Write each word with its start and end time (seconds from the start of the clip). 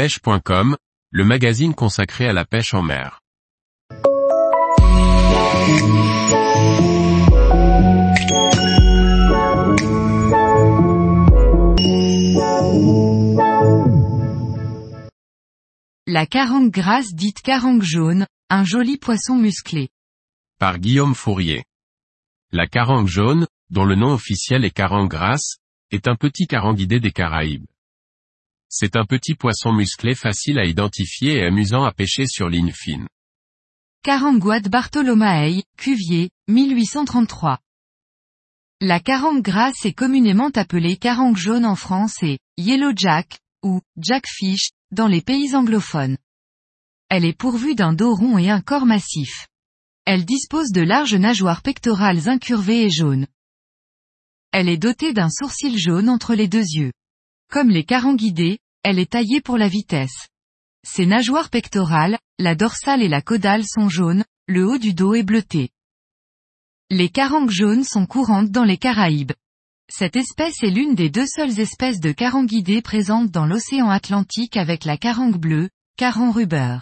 pêche.com, 0.00 0.78
le 1.10 1.24
magazine 1.26 1.74
consacré 1.74 2.26
à 2.26 2.32
la 2.32 2.46
pêche 2.46 2.72
en 2.72 2.80
mer. 2.80 3.20
La 16.06 16.24
carangue 16.24 16.70
grasse 16.70 17.12
dite 17.12 17.42
carangue 17.42 17.82
jaune, 17.82 18.26
un 18.48 18.64
joli 18.64 18.96
poisson 18.96 19.36
musclé. 19.36 19.90
Par 20.58 20.78
Guillaume 20.78 21.14
Fourier. 21.14 21.62
La 22.52 22.66
carangue 22.66 23.06
jaune, 23.06 23.46
dont 23.68 23.84
le 23.84 23.96
nom 23.96 24.14
officiel 24.14 24.64
est 24.64 24.70
carangue 24.70 25.10
grasse, 25.10 25.58
est 25.90 26.08
un 26.08 26.16
petit 26.16 26.46
caranguidé 26.46 27.00
des 27.00 27.12
Caraïbes. 27.12 27.66
C'est 28.72 28.94
un 28.94 29.04
petit 29.04 29.34
poisson 29.34 29.72
musclé 29.72 30.14
facile 30.14 30.60
à 30.60 30.64
identifier 30.64 31.38
et 31.38 31.44
amusant 31.44 31.82
à 31.82 31.90
pêcher 31.90 32.26
sur 32.28 32.48
ligne 32.48 32.70
fine. 32.72 33.08
Caranguade 34.04 34.68
Bartholomaei, 34.68 35.64
Cuvier, 35.76 36.30
1833. 36.46 37.58
La 38.80 39.00
carangue 39.00 39.42
grasse 39.42 39.84
est 39.84 39.92
communément 39.92 40.50
appelée 40.54 40.96
carangue 40.96 41.36
jaune 41.36 41.66
en 41.66 41.74
France 41.74 42.22
et 42.22 42.38
yellow 42.58 42.92
jack, 42.94 43.40
ou 43.64 43.80
jackfish, 43.96 44.70
dans 44.92 45.08
les 45.08 45.20
pays 45.20 45.56
anglophones. 45.56 46.16
Elle 47.08 47.24
est 47.24 47.36
pourvue 47.36 47.74
d'un 47.74 47.92
dos 47.92 48.14
rond 48.14 48.38
et 48.38 48.50
un 48.50 48.60
corps 48.60 48.86
massif. 48.86 49.48
Elle 50.04 50.24
dispose 50.24 50.70
de 50.70 50.80
larges 50.80 51.16
nageoires 51.16 51.62
pectorales 51.62 52.28
incurvées 52.28 52.84
et 52.84 52.90
jaunes. 52.90 53.26
Elle 54.52 54.68
est 54.68 54.78
dotée 54.78 55.12
d'un 55.12 55.28
sourcil 55.28 55.76
jaune 55.76 56.08
entre 56.08 56.36
les 56.36 56.46
deux 56.46 56.62
yeux. 56.62 56.92
Comme 57.50 57.68
les 57.68 57.82
caranguidés, 57.82 58.60
elle 58.84 59.00
est 59.00 59.10
taillée 59.10 59.40
pour 59.40 59.58
la 59.58 59.66
vitesse. 59.66 60.28
Ses 60.86 61.04
nageoires 61.04 61.50
pectorales, 61.50 62.16
la 62.38 62.54
dorsale 62.54 63.02
et 63.02 63.08
la 63.08 63.22
caudale 63.22 63.64
sont 63.66 63.88
jaunes, 63.88 64.24
le 64.46 64.68
haut 64.68 64.78
du 64.78 64.94
dos 64.94 65.14
est 65.14 65.24
bleuté. 65.24 65.70
Les 66.90 67.08
carangues 67.08 67.50
jaunes 67.50 67.82
sont 67.82 68.06
courantes 68.06 68.52
dans 68.52 68.62
les 68.62 68.78
Caraïbes. 68.78 69.32
Cette 69.92 70.14
espèce 70.14 70.62
est 70.62 70.70
l'une 70.70 70.94
des 70.94 71.10
deux 71.10 71.26
seules 71.26 71.58
espèces 71.58 71.98
de 71.98 72.12
caranguidés 72.12 72.82
présentes 72.82 73.32
dans 73.32 73.46
l'océan 73.46 73.90
Atlantique 73.90 74.56
avec 74.56 74.84
la 74.84 74.96
carangue 74.96 75.38
bleue, 75.38 75.70
caran 75.96 76.30
ruber. 76.30 76.78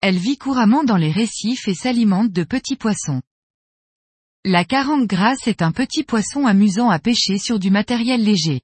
Elle 0.00 0.16
vit 0.16 0.38
couramment 0.38 0.82
dans 0.82 0.96
les 0.96 1.12
récifs 1.12 1.68
et 1.68 1.74
s'alimente 1.74 2.32
de 2.32 2.44
petits 2.44 2.76
poissons. 2.76 3.20
La 4.46 4.64
carangue 4.64 5.06
grasse 5.06 5.46
est 5.46 5.60
un 5.60 5.72
petit 5.72 6.04
poisson 6.04 6.46
amusant 6.46 6.88
à 6.88 6.98
pêcher 6.98 7.36
sur 7.36 7.58
du 7.58 7.70
matériel 7.70 8.24
léger. 8.24 8.62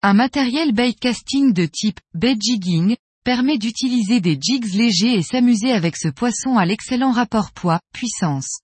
Un 0.00 0.14
matériel 0.14 0.70
bait 0.70 0.92
casting 0.92 1.52
de 1.52 1.66
type 1.66 1.98
bait 2.14 2.36
jigging 2.38 2.96
permet 3.24 3.58
d'utiliser 3.58 4.20
des 4.20 4.38
jigs 4.40 4.72
légers 4.72 5.14
et 5.14 5.24
s'amuser 5.24 5.72
avec 5.72 5.96
ce 5.96 6.06
poisson 6.06 6.56
à 6.56 6.64
l'excellent 6.64 7.10
rapport 7.10 7.50
poids-puissance. 7.50 8.60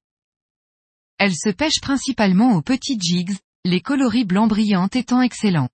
Elle 1.18 1.34
se 1.34 1.48
pêche 1.48 1.80
principalement 1.80 2.54
aux 2.54 2.62
petits 2.62 3.00
jigs, 3.00 3.36
les 3.64 3.80
coloris 3.80 4.24
blanc 4.24 4.46
brillantes 4.46 4.94
étant 4.94 5.22
excellents. 5.22 5.70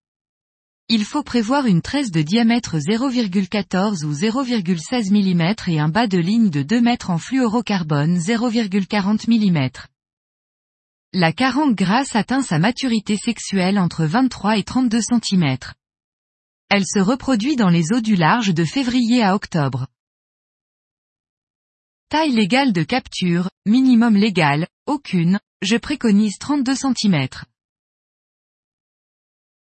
Il 0.88 1.04
faut 1.04 1.22
prévoir 1.22 1.66
une 1.66 1.82
tresse 1.82 2.10
de 2.10 2.22
diamètre 2.22 2.78
0,14 2.78 4.06
ou 4.06 4.14
0,16 4.14 5.10
mm 5.12 5.70
et 5.70 5.78
un 5.78 5.90
bas 5.90 6.06
de 6.06 6.18
ligne 6.18 6.48
de 6.48 6.62
2 6.62 6.80
mètres 6.80 7.10
en 7.10 7.18
fluorocarbone 7.18 8.16
0,40 8.16 9.28
mm. 9.28 9.68
La 11.12 11.32
carangue 11.32 11.74
grasse 11.74 12.14
atteint 12.14 12.40
sa 12.40 12.60
maturité 12.60 13.16
sexuelle 13.16 13.80
entre 13.80 14.04
23 14.04 14.58
et 14.58 14.62
32 14.62 15.00
cm. 15.00 15.56
Elle 16.68 16.86
se 16.86 17.00
reproduit 17.00 17.56
dans 17.56 17.68
les 17.68 17.92
eaux 17.92 18.00
du 18.00 18.14
large 18.14 18.54
de 18.54 18.64
février 18.64 19.20
à 19.20 19.34
octobre. 19.34 19.88
Taille 22.10 22.30
légale 22.30 22.72
de 22.72 22.84
capture, 22.84 23.50
minimum 23.66 24.14
légal, 24.16 24.68
aucune, 24.86 25.40
je 25.62 25.76
préconise 25.76 26.38
32 26.38 26.76
cm. 26.76 27.26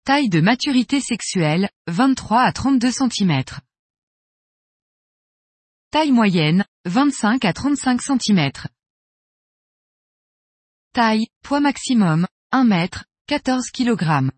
Taille 0.05 0.29
de 0.29 0.43
maturité 0.43 1.01
sexuelle, 1.01 1.71
23 1.87 2.43
à 2.43 2.53
32 2.53 2.91
cm. 2.91 3.43
Taille 5.91 6.13
moyenne, 6.13 6.67
25 6.85 7.47
à 7.47 7.55
35 7.55 8.03
cm. 8.03 8.51
Taille, 10.99 11.29
poids 11.45 11.61
maximum, 11.61 12.27
1 12.51 12.65
mètre, 12.65 13.05
14 13.29 13.71
kg. 13.71 14.33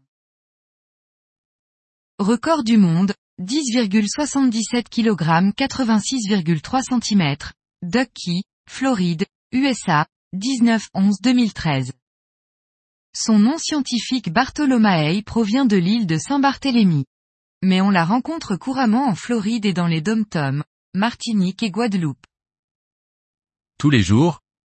Record 2.18 2.64
du 2.64 2.76
monde, 2.76 3.14
10,77 3.40 4.90
kg 4.90 5.54
86,3 5.56 6.82
cm. 6.82 7.36
Ducky, 7.80 8.42
Floride, 8.68 9.24
USA, 9.52 10.06
19-11-2013. 10.34 11.92
Son 13.16 13.38
nom 13.38 13.56
scientifique 13.56 14.30
Bartholomaei 14.30 15.22
provient 15.22 15.64
de 15.64 15.78
l'île 15.78 16.06
de 16.06 16.18
Saint-Barthélemy. 16.18 17.06
Mais 17.62 17.80
on 17.80 17.88
la 17.88 18.04
rencontre 18.04 18.56
couramment 18.56 19.08
en 19.08 19.14
Floride 19.14 19.64
et 19.64 19.72
dans 19.72 19.86
les 19.86 20.02
dom-toms, 20.02 20.62
Martinique 20.92 21.62
et 21.62 21.70
Guadeloupe. 21.70 22.26
Tous 23.78 23.88
les 23.88 24.02
jours, 24.02 24.42